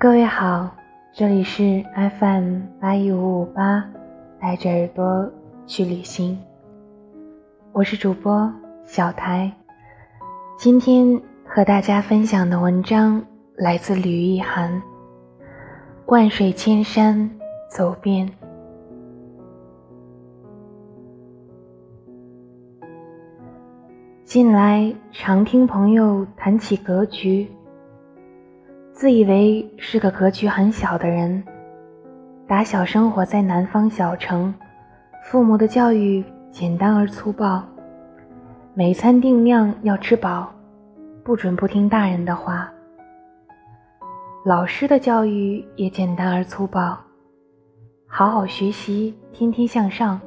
[0.00, 0.70] 各位好，
[1.12, 1.84] 这里是
[2.20, 3.84] FM 八一五五八，
[4.40, 5.28] 带着耳朵
[5.66, 6.38] 去旅行。
[7.72, 8.48] 我是主播
[8.84, 9.52] 小台，
[10.56, 13.20] 今天和大家分享的文章
[13.56, 14.80] 来自吕一涵。
[16.06, 17.28] 万水千山
[17.68, 18.30] 走遍。
[24.24, 27.50] 近来常听朋友谈起格局。
[28.98, 31.40] 自以为是个格局很小的人，
[32.48, 34.52] 打小生活在南方小城，
[35.22, 37.62] 父母的教育简单而粗暴，
[38.74, 40.52] 每餐定量要吃饱，
[41.22, 42.68] 不准不听大人的话。
[44.44, 46.98] 老师的教育也简单而粗暴，
[48.04, 50.20] 好好学习，天天向上，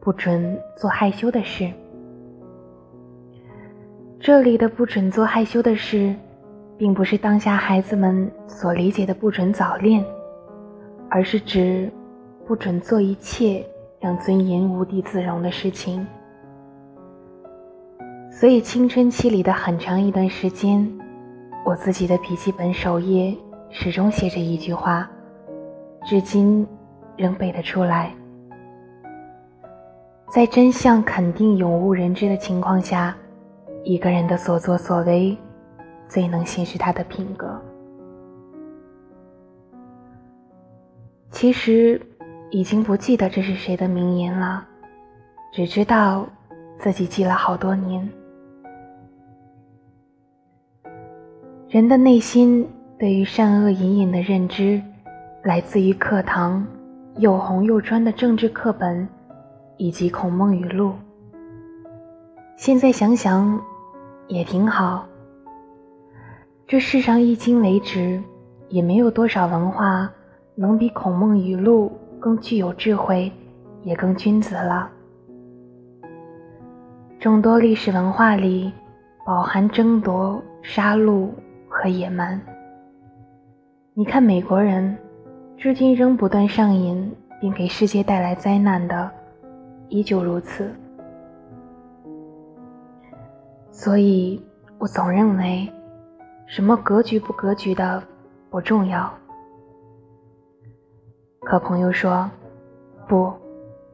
[0.00, 1.70] 不准做害羞的事。
[4.18, 6.12] 这里的不准做害羞的事。
[6.78, 10.04] 并不是当下孩子们所理解的不准早恋，
[11.10, 11.90] 而是指
[12.46, 13.66] 不准做一切
[13.98, 16.06] 让尊严无地自容的事情。
[18.30, 20.88] 所以青春期里的很长一段时间，
[21.64, 23.36] 我自己的笔记本首页
[23.70, 25.10] 始终写着一句话，
[26.04, 26.64] 至今
[27.16, 28.14] 仍背得出来：
[30.30, 33.16] 在真相肯定永无人知的情况下，
[33.82, 35.36] 一个人的所作所为。
[36.08, 37.60] 最能显示他的品格。
[41.30, 42.00] 其实
[42.50, 44.66] 已经不记得这是谁的名言了，
[45.52, 46.26] 只知道
[46.78, 48.08] 自己记了好多年。
[51.68, 52.66] 人的内心
[52.98, 54.82] 对于善恶隐隐的认知，
[55.44, 56.66] 来自于课堂
[57.18, 59.06] 又红又专的政治课本，
[59.76, 60.94] 以及孔孟语录。
[62.56, 63.60] 现在想想，
[64.26, 65.06] 也挺好。
[66.68, 68.22] 这世上迄今为止，
[68.68, 70.12] 也没有多少文化
[70.54, 71.90] 能比孔孟语录
[72.20, 73.32] 更具有智慧，
[73.84, 74.90] 也更君子了。
[77.18, 78.70] 众多历史文化里，
[79.24, 81.30] 饱含争夺、杀戮
[81.70, 82.38] 和野蛮。
[83.94, 84.94] 你看美国人，
[85.56, 89.10] 至今仍不断上瘾并给世界带来灾难的，
[89.88, 90.70] 依旧如此。
[93.72, 94.38] 所以
[94.76, 95.66] 我总认为。
[96.48, 98.02] 什么格局不格局的
[98.48, 99.12] 不重要，
[101.40, 102.28] 可朋友说
[103.06, 103.30] 不，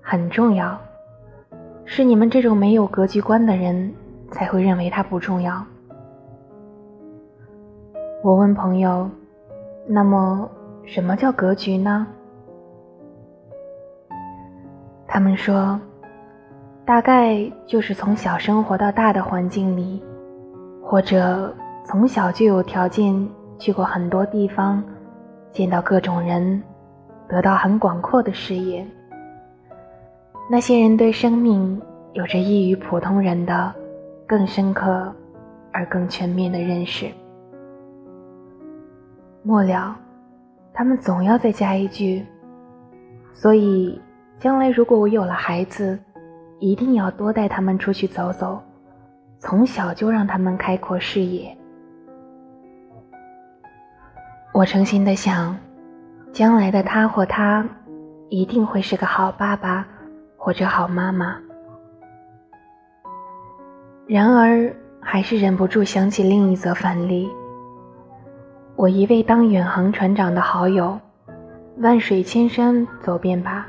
[0.01, 0.79] 很重要，
[1.85, 3.93] 是你们这种没有格局观的人
[4.31, 5.65] 才会认为它不重要。
[8.23, 9.11] 我问朋友，
[9.89, 10.49] 那么
[10.85, 12.07] 什么叫格局呢？
[15.09, 15.79] 他们说，
[16.85, 20.01] 大概就是从小生活到大的环境里，
[20.81, 21.53] 或者。
[21.85, 23.15] 从小就有条件
[23.59, 24.83] 去过很多地方，
[25.53, 26.61] 见到各种人，
[27.29, 28.85] 得到很广阔的视野。
[30.51, 31.81] 那些人对生命
[32.15, 33.73] 有着异于普通人的
[34.27, 35.13] 更深刻
[35.73, 37.07] 而更全面的认识。
[39.43, 39.95] 末了，
[40.73, 42.25] 他们总要再加一句
[43.35, 44.01] ：“所以，
[44.39, 45.99] 将来如果我有了孩子，
[46.61, 48.59] 一定要多带他们出去走走，
[49.39, 51.55] 从小就让他们开阔视野。”
[54.55, 55.57] 我诚心的想，
[56.33, 57.67] 将来的他或她，
[58.29, 59.85] 一定会是个好爸爸
[60.37, 61.37] 或者好妈妈。
[64.07, 67.29] 然而，还是忍不住想起另一则反例。
[68.77, 70.97] 我一位当远航船长的好友，
[71.79, 73.67] 万水千山走遍吧，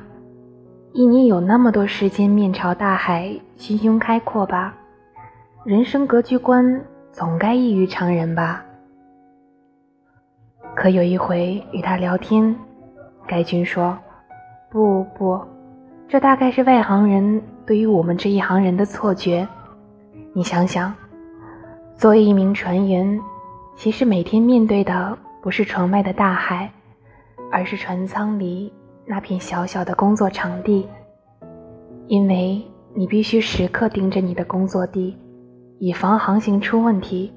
[0.94, 4.72] 一年有那么多时间面朝大海，心胸开阔吧，
[5.64, 6.80] 人生格局观
[7.12, 8.64] 总该异于常人吧。
[10.76, 12.54] 可有一回与他聊天，
[13.26, 13.98] 该君说
[14.70, 15.42] ：“不不，
[16.06, 19.48] 这大概是外行人对于我们这一行人的错觉。
[20.34, 20.94] 你想想，
[21.96, 23.20] 作为一名船员，
[23.78, 26.70] 其实每天面对的不是船外的大海，
[27.50, 28.72] 而是船舱里
[29.06, 30.86] 那片小小的工作场地。
[32.08, 32.62] 因为
[32.94, 35.18] 你必须时刻盯着你的工作地，
[35.80, 37.34] 以防航行出问题，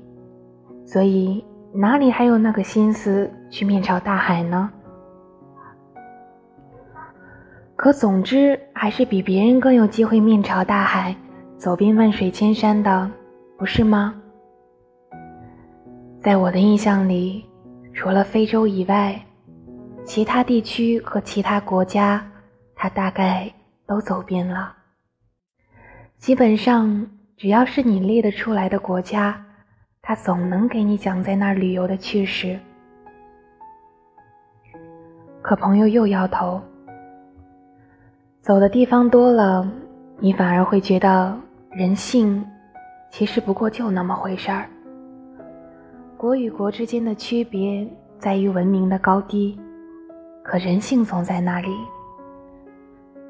[0.85, 1.43] 所以。”
[1.73, 4.71] 哪里还有那个心思去面朝大海呢？
[7.77, 11.15] 可总之，还是比别人更有机会面朝大海，
[11.57, 13.11] 走遍万水千山的，
[13.57, 14.15] 不是吗？
[16.21, 17.45] 在我的印象里，
[17.93, 19.21] 除了非洲以外，
[20.05, 22.27] 其他地区和其他国家，
[22.75, 23.53] 他大概
[23.87, 24.75] 都走遍了。
[26.17, 27.07] 基本上，
[27.37, 29.45] 只要是你列得出来的国家。
[30.09, 32.59] 他总能给你讲在那儿旅游的趣事。
[35.43, 36.59] 可朋友又摇头。
[38.41, 39.71] 走的地方多了，
[40.19, 41.39] 你反而会觉得
[41.73, 42.43] 人性
[43.11, 44.67] 其实不过就那么回事儿。
[46.17, 47.87] 国与国之间的区别
[48.19, 49.61] 在于文明的高低，
[50.43, 51.69] 可人性总在那里。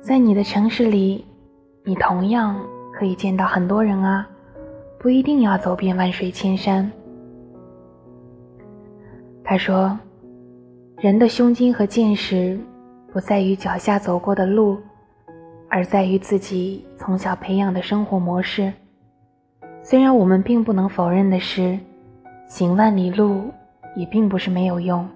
[0.00, 1.26] 在你的城市里，
[1.82, 2.56] 你同样
[2.94, 4.28] 可以见到很多人啊，
[4.98, 6.90] 不一定要走遍万水千山。
[9.44, 9.98] 他说。
[11.00, 12.58] 人的胸襟和见识，
[13.12, 14.76] 不在于脚下走过的路，
[15.68, 18.72] 而在于自己从小培养的生活模式。
[19.80, 21.78] 虽然我们并不能否认的是，
[22.48, 23.44] 行万里路
[23.94, 25.08] 也并不是没有用。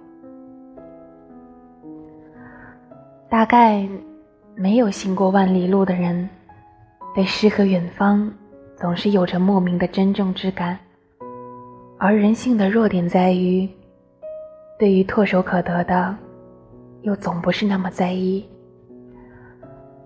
[3.29, 3.84] 大概
[4.55, 6.29] 没有行过万里路的人，
[7.12, 8.32] 对诗和远方
[8.82, 10.76] 总是有着莫名的珍重之感。
[11.99, 13.69] 而人性的弱点在于。
[14.76, 16.17] 对于唾手可得的，
[17.02, 18.44] 又总不是那么在意，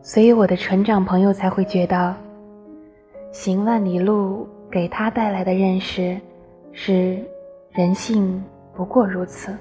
[0.02, 2.14] 所以我的船长朋友才会觉得，
[3.32, 6.14] 行万里路给他带来的认识
[6.73, 7.19] 是
[7.70, 8.44] 人性
[8.75, 9.56] 不过如此。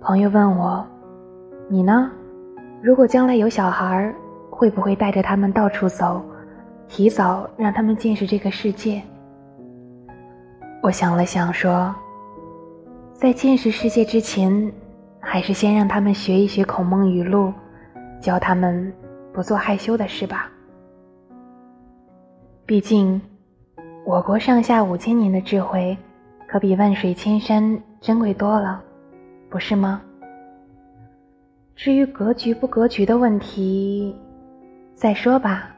[0.00, 0.86] 朋友问我
[1.68, 2.08] ：“你呢？
[2.80, 4.14] 如果将来有小孩，
[4.48, 6.22] 会不会带着他们到处走，
[6.94, 9.00] 提早让他们见识这个世界？”
[10.84, 11.94] 我想了想说。
[13.14, 14.70] 在见识世界之前，
[15.20, 17.52] 还是先让他们学一学孔孟语录，
[18.20, 18.92] 教他们
[19.32, 20.50] 不做害羞的事吧。
[22.66, 23.20] 毕竟，
[24.04, 25.96] 我国上下五千年的智慧，
[26.48, 28.82] 可比万水千山珍贵多了，
[29.48, 30.02] 不是吗？
[31.76, 34.16] 至于格局不格局的问题，
[34.92, 35.71] 再说吧。